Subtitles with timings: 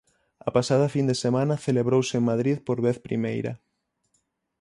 [0.47, 3.51] A pasada fin de semana celebrouse en Madrid por vez primeira.